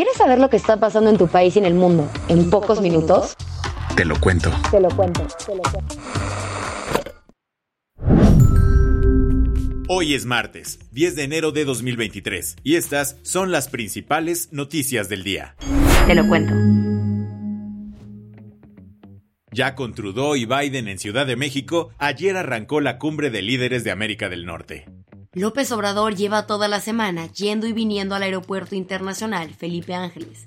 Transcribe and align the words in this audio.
¿Quieres 0.00 0.16
saber 0.16 0.38
lo 0.38 0.48
que 0.48 0.56
está 0.56 0.78
pasando 0.78 1.10
en 1.10 1.18
tu 1.18 1.28
país 1.28 1.56
y 1.56 1.58
en 1.58 1.66
el 1.66 1.74
mundo 1.74 2.10
en 2.28 2.48
pocos 2.48 2.80
minutos? 2.80 3.36
Te 3.94 4.06
lo 4.06 4.18
cuento. 4.18 4.50
Te 4.70 4.80
lo 4.80 4.88
cuento. 4.88 5.26
Te 5.44 5.54
lo 5.54 5.60
cuento. 5.60 5.94
Hoy 9.88 10.14
es 10.14 10.24
martes, 10.24 10.78
10 10.92 11.16
de 11.16 11.24
enero 11.24 11.52
de 11.52 11.66
2023, 11.66 12.56
y 12.64 12.76
estas 12.76 13.18
son 13.20 13.52
las 13.52 13.68
principales 13.68 14.48
noticias 14.52 15.10
del 15.10 15.22
día. 15.22 15.54
Te 16.06 16.14
lo 16.14 16.26
cuento. 16.26 16.54
Ya 19.52 19.74
con 19.74 19.94
Trudeau 19.94 20.34
y 20.34 20.46
Biden 20.46 20.88
en 20.88 20.98
Ciudad 20.98 21.26
de 21.26 21.36
México, 21.36 21.90
ayer 21.98 22.38
arrancó 22.38 22.80
la 22.80 22.96
cumbre 22.96 23.28
de 23.28 23.42
líderes 23.42 23.84
de 23.84 23.90
América 23.90 24.30
del 24.30 24.46
Norte. 24.46 24.86
López 25.32 25.70
Obrador 25.70 26.16
lleva 26.16 26.48
toda 26.48 26.66
la 26.66 26.80
semana 26.80 27.28
yendo 27.32 27.68
y 27.68 27.72
viniendo 27.72 28.16
al 28.16 28.24
aeropuerto 28.24 28.74
internacional 28.74 29.54
Felipe 29.54 29.94
Ángeles. 29.94 30.44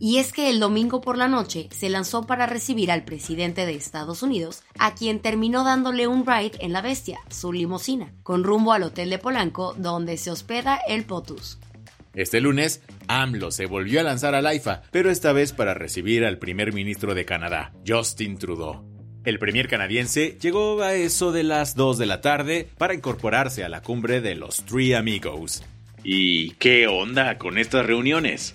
Y 0.00 0.16
es 0.18 0.32
que 0.32 0.50
el 0.50 0.58
domingo 0.58 1.00
por 1.00 1.16
la 1.16 1.28
noche 1.28 1.68
se 1.70 1.88
lanzó 1.88 2.26
para 2.26 2.46
recibir 2.46 2.90
al 2.90 3.04
presidente 3.04 3.66
de 3.66 3.76
Estados 3.76 4.24
Unidos, 4.24 4.64
a 4.80 4.96
quien 4.96 5.20
terminó 5.20 5.62
dándole 5.62 6.08
un 6.08 6.26
ride 6.26 6.58
en 6.58 6.72
la 6.72 6.82
bestia, 6.82 7.20
su 7.30 7.52
limusina, 7.52 8.12
con 8.24 8.42
rumbo 8.42 8.72
al 8.72 8.82
hotel 8.82 9.10
de 9.10 9.18
Polanco, 9.18 9.74
donde 9.78 10.16
se 10.16 10.32
hospeda 10.32 10.80
el 10.88 11.04
POTUS. 11.04 11.60
Este 12.12 12.40
lunes, 12.40 12.82
AMLO 13.06 13.52
se 13.52 13.66
volvió 13.66 14.00
a 14.00 14.02
lanzar 14.02 14.34
al 14.34 14.46
AIFA, 14.46 14.82
pero 14.90 15.08
esta 15.08 15.32
vez 15.32 15.52
para 15.52 15.72
recibir 15.72 16.24
al 16.24 16.38
primer 16.38 16.72
ministro 16.72 17.14
de 17.14 17.24
Canadá, 17.24 17.72
Justin 17.86 18.38
Trudeau. 18.38 18.95
El 19.26 19.40
premier 19.40 19.66
canadiense 19.66 20.38
llegó 20.40 20.80
a 20.82 20.94
eso 20.94 21.32
de 21.32 21.42
las 21.42 21.74
2 21.74 21.98
de 21.98 22.06
la 22.06 22.20
tarde 22.20 22.68
para 22.78 22.94
incorporarse 22.94 23.64
a 23.64 23.68
la 23.68 23.82
cumbre 23.82 24.20
de 24.20 24.36
los 24.36 24.64
Three 24.64 24.94
Amigos. 24.94 25.64
¿Y 26.04 26.50
qué 26.52 26.86
onda 26.86 27.36
con 27.36 27.58
estas 27.58 27.84
reuniones? 27.84 28.54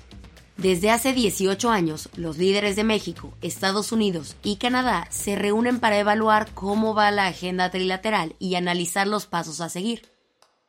Desde 0.56 0.90
hace 0.90 1.12
18 1.12 1.70
años, 1.70 2.08
los 2.16 2.38
líderes 2.38 2.78
de 2.78 2.86
México, 2.86 3.38
Estados 3.42 3.92
Unidos 3.92 4.38
y 4.44 4.56
Canadá 4.56 5.08
se 5.10 5.36
reúnen 5.36 5.82
para 5.82 6.00
evaluar 6.00 6.48
cómo 6.54 6.96
va 6.96 7.12
la 7.12 7.28
agenda 7.28 7.70
trilateral 7.70 8.38
y 8.40 8.56
analizar 8.56 9.08
los 9.08 9.26
pasos 9.26 9.60
a 9.60 9.68
seguir. 9.68 10.04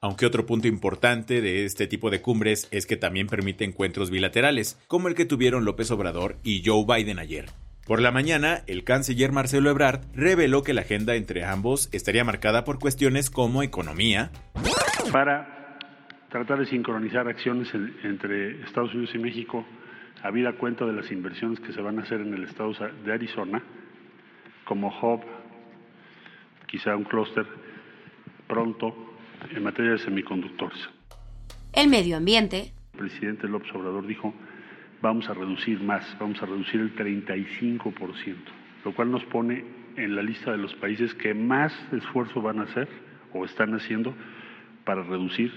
Aunque 0.01 0.27
otro 0.27 0.47
punto 0.47 0.67
importante 0.67 1.41
de 1.41 1.65
este 1.65 1.87
tipo 1.87 2.11
de 2.11 2.21
cumbres 2.21 2.67
es 2.73 2.87
que 2.87 2.97
también 2.97 3.29
permite 3.29 3.65
encuentros 3.65 4.11
bilaterales, 4.11 4.79
como 4.89 5.07
el 5.07 5.15
que 5.15 5.27
tuvieron 5.27 5.65
López 5.65 5.93
Obrador 5.93 6.39
y 6.43 6.65
Joe 6.67 6.85
Biden 6.85 7.21
ayer. 7.21 7.51
Por 7.93 8.01
la 8.01 8.11
mañana, 8.11 8.63
el 8.69 8.85
canciller 8.85 9.33
Marcelo 9.33 9.69
Ebrard 9.69 10.01
reveló 10.15 10.63
que 10.63 10.73
la 10.73 10.81
agenda 10.81 11.15
entre 11.15 11.45
ambos 11.45 11.91
estaría 11.93 12.25
marcada 12.25 12.65
por 12.65 12.79
cuestiones 12.79 13.29
como 13.29 13.63
economía, 13.63 14.31
para 15.13 15.77
tratar 16.31 16.61
de 16.61 16.65
sincronizar 16.65 17.29
acciones 17.29 17.69
en- 17.75 17.95
entre 18.03 18.63
Estados 18.63 18.95
Unidos 18.95 19.15
y 19.15 19.19
México, 19.19 19.67
habida 20.23 20.55
cuenta 20.55 20.87
de 20.87 20.95
las 20.95 21.13
inversiones 21.13 21.61
que 21.61 21.75
se 21.75 21.83
van 21.83 21.99
a 21.99 22.03
hacer 22.05 22.23
en 22.23 22.33
el 22.33 22.45
estado 22.45 22.73
de 23.05 23.13
Arizona, 23.13 23.63
como 24.65 24.89
hub, 24.89 25.21
quizá 26.69 26.97
un 26.97 27.05
clúster 27.05 27.45
pronto 28.49 28.97
en 29.55 29.63
materia 29.63 29.91
de 29.91 29.99
semiconductores. 29.99 30.79
El 31.75 31.91
medio 31.91 32.17
ambiente, 32.17 32.73
El 32.95 33.01
presidente 33.01 33.47
López 33.49 33.71
Obrador 33.75 34.07
dijo, 34.07 34.33
vamos 35.03 35.29
a 35.29 35.35
reducir 35.35 35.81
más, 35.81 36.17
vamos 36.19 36.41
a 36.41 36.47
reducir 36.47 36.81
el 36.81 36.95
35%, 36.95 38.37
lo 38.85 38.95
cual 38.95 39.11
nos 39.11 39.25
pone 39.25 39.65
en 39.97 40.17
la 40.17 40.23
lista 40.23 40.53
de 40.53 40.59
los 40.59 40.75
países 40.77 41.13
que 41.15 41.35
más 41.35 41.75
esfuerzo 41.93 42.41
van 42.41 42.61
a 42.61 42.63
hacer 42.63 42.89
o 43.35 43.45
están 43.45 43.75
haciendo 43.75 44.15
para 44.85 45.03
reducir 45.03 45.53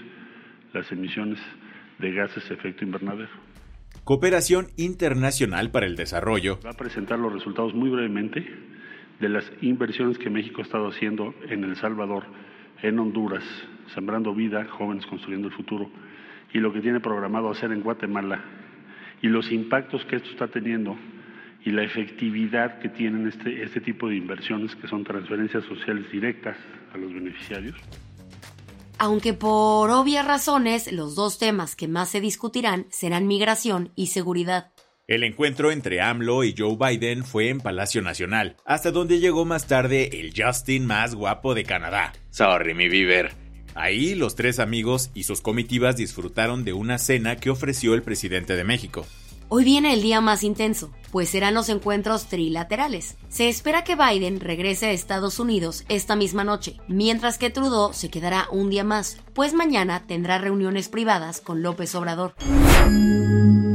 las 0.72 0.90
emisiones 0.92 1.38
de 1.98 2.12
gases 2.12 2.46
de 2.48 2.54
efecto 2.56 2.84
invernadero. 2.84 3.30
Cooperación 4.04 4.66
Internacional 4.76 5.70
para 5.70 5.86
el 5.86 5.96
Desarrollo, 5.96 6.58
Va 6.64 6.70
a 6.70 6.76
presentar 6.76 7.18
los 7.18 7.32
resultados 7.32 7.74
muy 7.74 7.88
brevemente 7.88 8.46
de 9.20 9.28
las 9.28 9.50
inversiones 9.62 10.18
que 10.18 10.28
México 10.28 10.60
ha 10.60 10.64
estado 10.64 10.88
haciendo 10.88 11.34
en 11.48 11.64
El 11.64 11.76
Salvador, 11.76 12.24
en 12.82 12.98
Honduras, 12.98 13.44
sembrando 13.94 14.34
vida, 14.34 14.66
jóvenes 14.66 15.06
construyendo 15.06 15.48
el 15.48 15.54
futuro, 15.54 15.90
y 16.52 16.58
lo 16.58 16.72
que 16.72 16.80
tiene 16.80 17.00
programado 17.00 17.50
hacer 17.50 17.72
en 17.72 17.82
Guatemala, 17.82 18.44
y 19.22 19.28
los 19.28 19.50
impactos 19.50 20.04
que 20.04 20.16
esto 20.16 20.30
está 20.30 20.48
teniendo 20.48 20.96
y 21.64 21.70
la 21.70 21.82
efectividad 21.82 22.78
que 22.78 22.88
tienen 22.88 23.26
este, 23.26 23.62
este 23.62 23.80
tipo 23.80 24.08
de 24.08 24.16
inversiones, 24.16 24.74
que 24.76 24.86
son 24.86 25.02
transferencias 25.02 25.64
sociales 25.64 26.10
directas 26.12 26.56
a 26.94 26.96
los 26.96 27.12
beneficiarios. 27.12 27.76
aunque 28.98 29.34
por 29.34 29.90
obvias 29.90 30.26
razones 30.26 30.90
los 30.90 31.14
dos 31.14 31.38
temas 31.38 31.76
que 31.76 31.88
más 31.88 32.08
se 32.08 32.20
discutirán 32.20 32.86
serán 32.90 33.26
migración 33.26 33.92
y 33.94 34.06
seguridad. 34.06 34.72
El 35.06 35.22
encuentro 35.22 35.70
entre 35.70 36.00
AMLO 36.00 36.42
y 36.42 36.54
Joe 36.56 36.76
Biden 36.76 37.24
fue 37.24 37.48
en 37.50 37.60
Palacio 37.60 38.02
Nacional, 38.02 38.56
hasta 38.64 38.90
donde 38.90 39.20
llegó 39.20 39.44
más 39.44 39.68
tarde 39.68 40.20
el 40.20 40.32
Justin 40.36 40.84
más 40.86 41.14
guapo 41.14 41.54
de 41.54 41.64
Canadá. 41.64 42.12
Sorry, 42.30 42.74
mi 42.74 42.88
Bieber. 42.88 43.45
Ahí 43.76 44.14
los 44.14 44.34
tres 44.34 44.58
amigos 44.58 45.10
y 45.14 45.24
sus 45.24 45.42
comitivas 45.42 45.96
disfrutaron 45.96 46.64
de 46.64 46.72
una 46.72 46.96
cena 46.98 47.36
que 47.36 47.50
ofreció 47.50 47.92
el 47.92 48.02
presidente 48.02 48.56
de 48.56 48.64
México. 48.64 49.04
Hoy 49.48 49.64
viene 49.64 49.92
el 49.92 50.02
día 50.02 50.20
más 50.20 50.42
intenso, 50.42 50.90
pues 51.12 51.28
serán 51.28 51.54
los 51.54 51.68
encuentros 51.68 52.26
trilaterales. 52.26 53.16
Se 53.28 53.48
espera 53.48 53.84
que 53.84 53.94
Biden 53.94 54.40
regrese 54.40 54.86
a 54.86 54.92
Estados 54.92 55.38
Unidos 55.38 55.84
esta 55.88 56.16
misma 56.16 56.42
noche, 56.42 56.78
mientras 56.88 57.38
que 57.38 57.50
Trudeau 57.50 57.92
se 57.92 58.08
quedará 58.08 58.48
un 58.50 58.70
día 58.70 58.82
más, 58.82 59.18
pues 59.34 59.52
mañana 59.52 60.04
tendrá 60.06 60.38
reuniones 60.38 60.88
privadas 60.88 61.40
con 61.40 61.62
López 61.62 61.94
Obrador. 61.94 62.34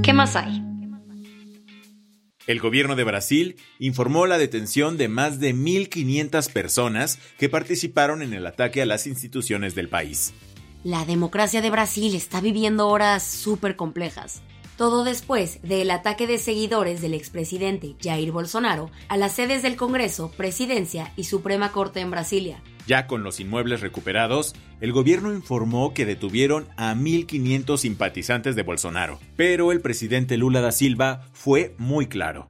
¿Qué 0.03 0.13
más 0.13 0.35
hay? 0.35 0.70
El 2.51 2.59
gobierno 2.59 2.97
de 2.97 3.05
Brasil 3.05 3.55
informó 3.79 4.27
la 4.27 4.37
detención 4.37 4.97
de 4.97 5.07
más 5.07 5.39
de 5.39 5.55
1.500 5.55 6.51
personas 6.51 7.17
que 7.37 7.47
participaron 7.47 8.21
en 8.21 8.33
el 8.33 8.45
ataque 8.45 8.81
a 8.81 8.85
las 8.85 9.07
instituciones 9.07 9.73
del 9.73 9.87
país. 9.87 10.33
La 10.83 11.05
democracia 11.05 11.61
de 11.61 11.69
Brasil 11.69 12.13
está 12.13 12.41
viviendo 12.41 12.89
horas 12.89 13.23
súper 13.23 13.77
complejas. 13.77 14.41
Todo 14.77 15.03
después 15.03 15.61
del 15.61 15.91
ataque 15.91 16.27
de 16.27 16.37
seguidores 16.37 17.01
del 17.01 17.13
expresidente 17.13 17.95
Jair 18.01 18.31
Bolsonaro 18.31 18.89
a 19.07 19.17
las 19.17 19.33
sedes 19.33 19.61
del 19.61 19.75
Congreso, 19.75 20.31
Presidencia 20.35 21.11
y 21.15 21.25
Suprema 21.25 21.71
Corte 21.71 21.99
en 21.99 22.11
Brasilia. 22.11 22.61
Ya 22.87 23.07
con 23.07 23.23
los 23.23 23.39
inmuebles 23.39 23.81
recuperados, 23.81 24.53
el 24.79 24.91
gobierno 24.91 25.31
informó 25.31 25.93
que 25.93 26.05
detuvieron 26.05 26.67
a 26.77 26.95
1.500 26.95 27.77
simpatizantes 27.77 28.55
de 28.55 28.63
Bolsonaro. 28.63 29.19
Pero 29.35 29.71
el 29.71 29.81
presidente 29.81 30.37
Lula 30.37 30.61
da 30.61 30.71
Silva 30.71 31.27
fue 31.33 31.75
muy 31.77 32.07
claro. 32.07 32.47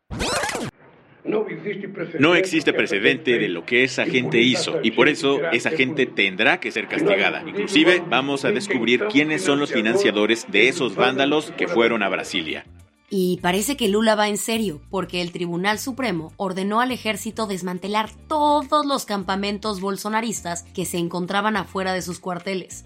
No 1.24 2.36
existe 2.36 2.74
precedente 2.74 3.38
de 3.38 3.50
lo 3.50 3.66
que 3.66 3.84
esa 3.84 4.06
gente 4.06 4.42
hizo 4.42 4.80
y 4.82 4.92
por 4.92 5.08
eso 5.08 5.40
esa 5.52 5.70
gente 5.70 6.06
tendrá 6.06 6.60
que 6.60 6.72
ser 6.72 6.88
castigada. 6.88 7.44
Inclusive 7.48 8.04
vamos 8.10 8.46
a 8.46 8.52
descubrir 8.52 9.06
quiénes 9.12 9.44
son 9.44 9.60
los 9.60 9.72
financiadores 9.72 10.48
de 10.52 10.68
esos 10.68 10.96
vándalos 10.96 11.52
que 11.52 11.68
fueron 11.68 12.04
a 12.04 12.10
Brasilia. 12.10 12.66
Y 13.14 13.40
parece 13.42 13.76
que 13.76 13.90
Lula 13.90 14.16
va 14.16 14.30
en 14.30 14.38
serio, 14.38 14.82
porque 14.90 15.22
el 15.22 15.34
Tribunal 15.34 15.80
Supremo 15.80 16.32
ordenó 16.38 16.80
al 16.80 16.92
ejército 16.92 17.46
desmantelar 17.46 18.10
todos 18.30 18.86
los 18.86 19.04
campamentos 19.04 19.82
bolsonaristas 19.82 20.64
que 20.74 20.86
se 20.86 20.98
encontraban 20.98 21.58
afuera 21.58 21.92
de 21.92 22.02
sus 22.02 22.20
cuarteles. 22.20 22.86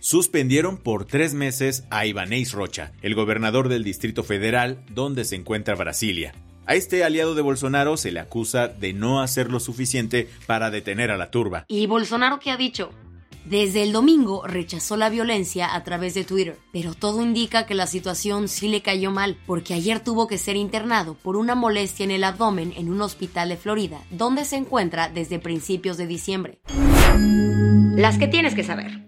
Suspendieron 0.00 0.78
por 0.78 1.04
tres 1.04 1.34
meses 1.34 1.84
a 1.90 2.06
Ibanez 2.06 2.52
Rocha, 2.52 2.92
el 3.02 3.14
gobernador 3.14 3.68
del 3.68 3.84
Distrito 3.84 4.22
Federal 4.22 4.82
donde 4.90 5.24
se 5.24 5.36
encuentra 5.36 5.74
Brasilia. 5.74 6.32
A 6.66 6.74
este 6.74 7.04
aliado 7.04 7.36
de 7.36 7.42
Bolsonaro 7.42 7.96
se 7.96 8.10
le 8.10 8.18
acusa 8.18 8.66
de 8.66 8.92
no 8.92 9.20
hacer 9.20 9.52
lo 9.52 9.60
suficiente 9.60 10.28
para 10.46 10.70
detener 10.70 11.12
a 11.12 11.16
la 11.16 11.30
turba. 11.30 11.64
¿Y 11.68 11.86
Bolsonaro 11.86 12.40
qué 12.40 12.50
ha 12.50 12.56
dicho? 12.56 12.90
Desde 13.44 13.84
el 13.84 13.92
domingo 13.92 14.44
rechazó 14.44 14.96
la 14.96 15.08
violencia 15.08 15.72
a 15.72 15.84
través 15.84 16.14
de 16.14 16.24
Twitter, 16.24 16.58
pero 16.72 16.94
todo 16.94 17.22
indica 17.22 17.66
que 17.66 17.76
la 17.76 17.86
situación 17.86 18.48
sí 18.48 18.66
le 18.66 18.82
cayó 18.82 19.12
mal, 19.12 19.38
porque 19.46 19.74
ayer 19.74 20.00
tuvo 20.00 20.26
que 20.26 20.38
ser 20.38 20.56
internado 20.56 21.14
por 21.14 21.36
una 21.36 21.54
molestia 21.54 22.02
en 22.02 22.10
el 22.10 22.24
abdomen 22.24 22.72
en 22.76 22.88
un 22.88 23.00
hospital 23.00 23.50
de 23.50 23.56
Florida, 23.56 24.00
donde 24.10 24.44
se 24.44 24.56
encuentra 24.56 25.08
desde 25.08 25.38
principios 25.38 25.96
de 25.96 26.08
diciembre. 26.08 26.58
Las 27.94 28.18
que 28.18 28.26
tienes 28.26 28.56
que 28.56 28.64
saber. 28.64 29.05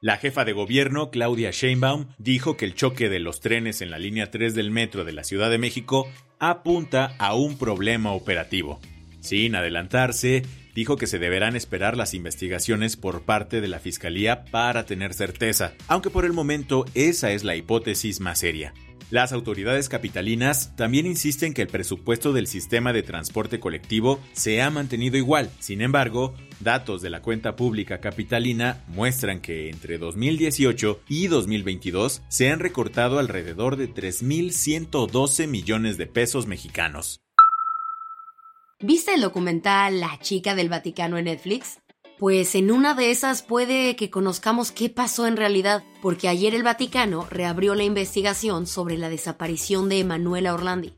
La 0.00 0.16
jefa 0.16 0.44
de 0.44 0.52
gobierno, 0.52 1.10
Claudia 1.10 1.50
Sheinbaum, 1.50 2.06
dijo 2.18 2.56
que 2.56 2.64
el 2.64 2.76
choque 2.76 3.08
de 3.08 3.18
los 3.18 3.40
trenes 3.40 3.82
en 3.82 3.90
la 3.90 3.98
línea 3.98 4.30
3 4.30 4.54
del 4.54 4.70
metro 4.70 5.04
de 5.04 5.10
la 5.10 5.24
Ciudad 5.24 5.50
de 5.50 5.58
México 5.58 6.08
apunta 6.38 7.16
a 7.18 7.34
un 7.34 7.58
problema 7.58 8.12
operativo. 8.12 8.78
Sin 9.18 9.56
adelantarse, 9.56 10.42
dijo 10.72 10.96
que 10.96 11.08
se 11.08 11.18
deberán 11.18 11.56
esperar 11.56 11.96
las 11.96 12.14
investigaciones 12.14 12.96
por 12.96 13.22
parte 13.22 13.60
de 13.60 13.66
la 13.66 13.80
Fiscalía 13.80 14.44
para 14.44 14.86
tener 14.86 15.14
certeza, 15.14 15.74
aunque 15.88 16.10
por 16.10 16.24
el 16.24 16.32
momento 16.32 16.84
esa 16.94 17.32
es 17.32 17.42
la 17.42 17.56
hipótesis 17.56 18.20
más 18.20 18.38
seria. 18.38 18.74
Las 19.10 19.32
autoridades 19.32 19.88
capitalinas 19.88 20.76
también 20.76 21.06
insisten 21.06 21.54
que 21.54 21.62
el 21.62 21.68
presupuesto 21.68 22.32
del 22.32 22.46
sistema 22.46 22.92
de 22.92 23.02
transporte 23.02 23.58
colectivo 23.58 24.20
se 24.32 24.62
ha 24.62 24.70
mantenido 24.70 25.16
igual. 25.16 25.50
Sin 25.58 25.80
embargo, 25.80 26.34
datos 26.60 27.02
de 27.02 27.10
la 27.10 27.22
cuenta 27.22 27.56
pública 27.56 28.00
capitalina 28.00 28.84
muestran 28.88 29.40
que 29.40 29.70
entre 29.70 29.98
2018 29.98 31.00
y 31.08 31.26
2022 31.28 32.22
se 32.28 32.50
han 32.50 32.60
recortado 32.60 33.18
alrededor 33.18 33.76
de 33.76 33.92
3.112 33.92 35.46
millones 35.46 35.98
de 35.98 36.06
pesos 36.06 36.46
mexicanos. 36.46 37.20
¿Viste 38.80 39.14
el 39.14 39.22
documental 39.22 39.98
La 40.00 40.18
chica 40.20 40.54
del 40.54 40.68
Vaticano 40.68 41.18
en 41.18 41.24
Netflix? 41.24 41.80
Pues 42.18 42.54
en 42.54 42.70
una 42.70 42.94
de 42.94 43.10
esas 43.10 43.42
puede 43.42 43.94
que 43.94 44.10
conozcamos 44.10 44.72
qué 44.72 44.88
pasó 44.88 45.26
en 45.26 45.36
realidad, 45.36 45.84
porque 46.02 46.28
ayer 46.28 46.54
el 46.54 46.64
Vaticano 46.64 47.26
reabrió 47.30 47.76
la 47.76 47.84
investigación 47.84 48.66
sobre 48.66 48.98
la 48.98 49.08
desaparición 49.08 49.88
de 49.88 50.00
Emanuela 50.00 50.54
Orlandi. 50.54 50.94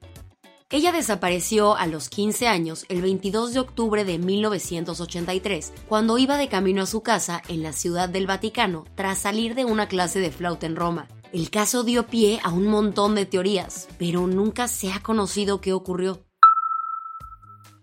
Ella 0.73 0.93
desapareció 0.93 1.75
a 1.75 1.89
los 1.89 2.09
15 2.09 2.47
años 2.47 2.87
el 2.89 3.03
22 3.03 3.55
de 3.55 3.59
octubre 3.59 4.05
de 4.05 4.19
1983, 4.19 5.73
cuando 5.89 6.17
iba 6.17 6.39
de 6.39 6.49
camino 6.49 6.83
a 6.83 6.87
su 6.87 7.03
casa 7.03 7.43
en 7.49 7.65
la 7.65 7.73
Ciudad 7.73 8.09
del 8.09 8.29
Vaticano 8.29 8.85
tras 8.95 9.19
salir 9.19 9.57
de 9.57 9.65
una 9.65 9.89
clase 9.89 10.21
de 10.21 10.31
flauta 10.31 10.67
en 10.67 10.77
Roma. 10.77 11.09
El 11.33 11.51
caso 11.51 11.83
dio 11.83 12.07
pie 12.07 12.39
a 12.45 12.51
un 12.51 12.69
montón 12.69 13.17
de 13.17 13.27
teorías, 13.27 13.89
pero 13.99 14.29
nunca 14.29 14.69
se 14.69 14.93
ha 14.93 15.01
conocido 15.01 15.61
qué 15.61 15.73
ocurrió. 15.73 16.21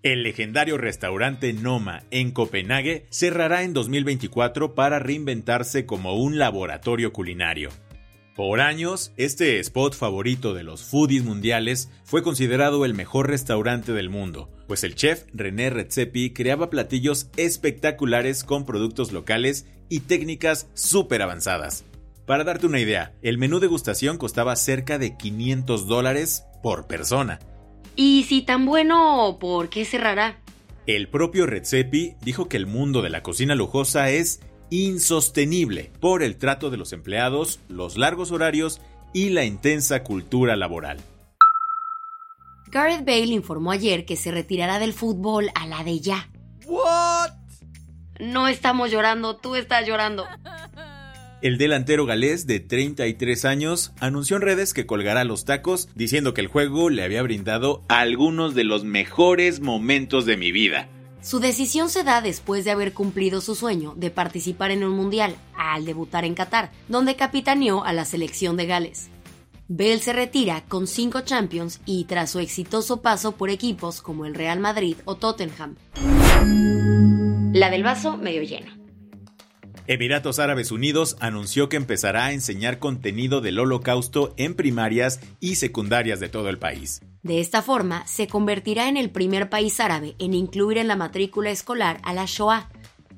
El 0.02 0.24
legendario 0.24 0.78
restaurante 0.78 1.52
Noma 1.52 2.04
en 2.10 2.32
Copenhague 2.32 3.06
cerrará 3.10 3.64
en 3.64 3.74
2024 3.74 4.76
para 4.76 5.00
reinventarse 5.00 5.86
como 5.86 6.14
un 6.14 6.38
laboratorio 6.38 7.12
culinario. 7.12 7.70
Por 8.38 8.62
años, 8.62 9.12
este 9.18 9.60
spot 9.60 9.96
favorito 9.96 10.54
de 10.54 10.62
los 10.62 10.84
foodies 10.84 11.24
mundiales 11.24 11.90
fue 12.04 12.22
considerado 12.22 12.86
el 12.86 12.94
mejor 12.94 13.28
restaurante 13.28 13.94
del 13.94 14.12
mundo, 14.12 14.52
pues 14.68 14.84
el 14.84 14.94
chef 14.94 15.24
René 15.34 15.72
Redzepi 15.72 16.34
creaba 16.34 16.70
platillos 16.70 17.32
espectaculares 17.36 18.44
con 18.44 18.64
productos 18.64 19.12
locales 19.12 19.66
y 19.90 20.02
técnicas 20.02 20.70
súper 20.76 21.24
avanzadas. 21.24 21.84
Para 22.28 22.44
darte 22.44 22.68
una 22.68 22.80
idea, 22.80 23.12
el 23.24 23.40
menú 23.40 23.60
degustación 23.60 24.20
costaba 24.20 24.56
cerca 24.56 25.00
de 25.00 25.18
500 25.18 25.88
dólares 25.88 26.44
por 26.62 26.86
persona, 26.86 27.40
y 27.96 28.24
si 28.30 28.44
tan 28.44 28.68
bueno, 28.68 29.38
¿por 29.40 29.70
qué 29.70 29.84
cerrará? 29.84 30.40
El 30.86 31.10
propio 31.10 31.48
Redzepi 31.48 32.14
dijo 32.22 32.48
que 32.48 32.58
el 32.58 32.68
mundo 32.68 33.02
de 33.02 33.10
la 33.10 33.24
cocina 33.24 33.56
lujosa 33.56 34.12
es 34.12 34.42
insostenible 34.70 35.92
por 36.00 36.24
el 36.24 36.38
trato 36.38 36.70
de 36.70 36.78
los 36.78 36.94
empleados, 36.94 37.60
los 37.70 37.98
largos 37.98 38.32
horarios 38.32 38.82
y 39.14 39.30
la 39.30 39.46
intensa 39.46 40.04
cultura 40.04 40.56
laboral. 40.56 41.00
Gareth 42.70 43.06
Bale 43.06 43.28
informó 43.28 43.72
ayer 43.72 44.06
que 44.06 44.16
se 44.16 44.32
retirará 44.32 44.80
del 44.80 44.94
fútbol 44.94 45.50
a 45.56 45.68
la 45.68 45.84
de 45.84 46.00
ya. 46.00 46.30
¿What? 46.66 47.32
No 48.20 48.48
estamos 48.48 48.92
llorando, 48.92 49.38
tú 49.38 49.56
estás 49.56 49.88
llorando. 49.88 50.26
El 51.42 51.60
delantero 51.60 52.08
galés 52.08 52.48
de 52.48 52.60
33 52.60 53.46
años 53.46 53.94
anunció 54.00 54.38
en 54.38 54.42
redes 54.42 54.74
que 54.74 54.88
colgará 54.88 55.24
los 55.24 55.46
tacos 55.46 55.88
diciendo 55.94 56.34
que 56.34 56.42
el 56.42 56.48
juego 56.48 56.90
le 56.90 57.04
había 57.04 57.22
brindado 57.22 57.84
algunos 57.90 58.56
de 58.56 58.64
los 58.64 58.84
mejores 58.84 59.60
momentos 59.60 60.26
de 60.26 60.36
mi 60.36 60.52
vida. 60.52 60.90
Su 61.22 61.40
decisión 61.40 61.90
se 61.90 62.04
da 62.04 62.22
después 62.22 62.64
de 62.64 62.72
haber 62.72 62.94
cumplido 62.94 63.42
su 63.42 63.56
sueño 63.56 63.94
de 63.98 64.12
participar 64.12 64.72
en 64.72 64.84
un 64.84 64.96
mundial 64.96 65.36
al 65.58 65.86
debutar 65.86 66.26
en 66.26 66.36
Qatar, 66.36 66.72
donde 66.88 67.16
capitaneó 67.16 67.84
a 67.84 67.94
la 67.94 68.06
selección 68.06 68.56
de 68.56 68.66
Gales. 68.66 69.10
Bale 69.68 70.00
se 70.00 70.14
retira 70.14 70.64
con 70.70 70.88
cinco 70.88 71.22
Champions 71.22 71.82
y 71.86 72.06
tras 72.06 72.32
su 72.32 72.40
exitoso 72.40 73.02
paso 73.02 73.34
por 73.34 73.50
equipos 73.50 74.02
como 74.02 74.26
el 74.26 74.34
Real 74.34 74.60
Madrid 74.60 74.96
o 75.04 75.16
Tottenham. 75.16 75.76
La 77.54 77.70
del 77.70 77.84
vaso 77.84 78.16
medio 78.16 78.44
lleno. 78.44 78.72
Emiratos 79.88 80.40
Árabes 80.40 80.72
Unidos 80.72 81.16
anunció 81.20 81.70
que 81.70 81.78
empezará 81.78 82.26
a 82.26 82.34
enseñar 82.34 82.78
contenido 82.78 83.40
del 83.42 83.58
holocausto 83.60 84.34
en 84.38 84.54
primarias 84.54 85.22
y 85.40 85.56
secundarias 85.56 86.20
de 86.20 86.30
todo 86.30 86.50
el 86.50 86.60
país. 86.60 87.02
De 87.24 87.40
esta 87.40 87.62
forma, 87.62 88.06
se 88.08 88.28
convertirá 88.28 88.88
en 88.88 88.98
el 88.98 89.10
primer 89.10 89.50
país 89.50 89.80
árabe 89.80 90.16
en 90.20 90.34
incluir 90.34 90.78
en 90.78 90.88
la 90.88 90.96
matrícula 90.96 91.50
escolar 91.50 92.00
a 92.04 92.14
la 92.14 92.26
Shoah, 92.26 92.70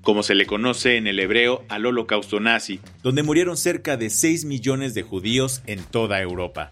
como 0.02 0.24
se 0.24 0.36
le 0.36 0.46
conoce 0.46 0.96
en 0.96 1.08
el 1.08 1.20
hebreo 1.20 1.64
al 1.68 1.86
holocausto 1.86 2.40
nazi, 2.40 2.80
donde 3.04 3.24
murieron 3.24 3.58
cerca 3.58 3.98
de 3.98 4.10
6 4.10 4.46
millones 4.46 4.94
de 4.94 5.04
judíos 5.04 5.62
en 5.68 5.84
toda 5.84 6.22
Europa. 6.22 6.72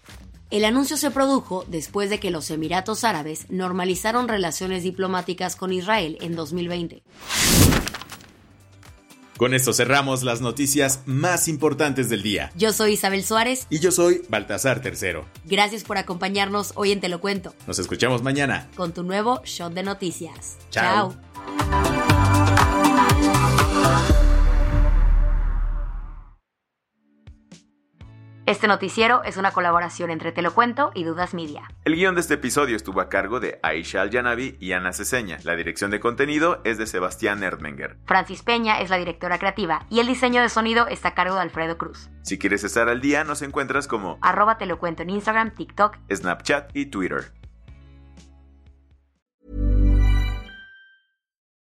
El 0.50 0.64
anuncio 0.64 0.96
se 0.96 1.10
produjo 1.10 1.66
después 1.68 2.08
de 2.08 2.20
que 2.20 2.30
los 2.30 2.50
Emiratos 2.50 3.04
Árabes 3.04 3.50
normalizaron 3.50 4.28
relaciones 4.28 4.82
diplomáticas 4.82 5.56
con 5.56 5.74
Israel 5.74 6.16
en 6.22 6.34
2020. 6.34 7.02
Con 9.38 9.54
esto 9.54 9.72
cerramos 9.72 10.24
las 10.24 10.40
noticias 10.40 11.02
más 11.06 11.46
importantes 11.46 12.08
del 12.08 12.24
día. 12.24 12.50
Yo 12.56 12.72
soy 12.72 12.94
Isabel 12.94 13.22
Suárez. 13.22 13.68
Y 13.70 13.78
yo 13.78 13.92
soy 13.92 14.22
Baltasar 14.28 14.82
Tercero. 14.82 15.26
Gracias 15.44 15.84
por 15.84 15.96
acompañarnos 15.96 16.72
hoy 16.74 16.90
en 16.90 17.00
Te 17.00 17.08
lo 17.08 17.20
cuento. 17.20 17.54
Nos 17.68 17.78
escuchamos 17.78 18.24
mañana. 18.24 18.68
Con 18.74 18.92
tu 18.92 19.04
nuevo 19.04 19.40
shot 19.44 19.72
de 19.74 19.84
noticias. 19.84 20.58
Chao. 20.70 21.14
Este 28.48 28.66
noticiero 28.66 29.22
es 29.24 29.36
una 29.36 29.50
colaboración 29.50 30.10
entre 30.10 30.32
Te 30.32 30.40
lo 30.40 30.54
cuento 30.54 30.90
y 30.94 31.04
Dudas 31.04 31.34
Media. 31.34 31.70
El 31.84 31.96
guion 31.96 32.14
de 32.14 32.22
este 32.22 32.32
episodio 32.32 32.76
estuvo 32.76 33.02
a 33.02 33.10
cargo 33.10 33.40
de 33.40 33.60
Aisha 33.62 34.00
Al-Yanabi 34.00 34.56
y 34.58 34.72
Ana 34.72 34.94
Ceseña. 34.94 35.36
La 35.44 35.54
dirección 35.54 35.90
de 35.90 36.00
contenido 36.00 36.62
es 36.64 36.78
de 36.78 36.86
Sebastián 36.86 37.42
Erdmenger. 37.42 37.98
Francis 38.06 38.42
Peña 38.42 38.80
es 38.80 38.88
la 38.88 38.96
directora 38.96 39.38
creativa 39.38 39.84
y 39.90 40.00
el 40.00 40.06
diseño 40.06 40.40
de 40.40 40.48
sonido 40.48 40.88
está 40.88 41.08
a 41.08 41.14
cargo 41.14 41.34
de 41.34 41.42
Alfredo 41.42 41.76
Cruz. 41.76 42.08
Si 42.22 42.38
quieres 42.38 42.64
estar 42.64 42.88
al 42.88 43.02
día, 43.02 43.22
nos 43.22 43.42
encuentras 43.42 43.86
como 43.86 44.16
arroba 44.22 44.56
Te 44.56 44.64
lo 44.64 44.78
cuento 44.78 45.02
en 45.02 45.10
Instagram, 45.10 45.54
TikTok, 45.54 45.98
Snapchat 46.10 46.74
y 46.74 46.86
Twitter. 46.86 47.37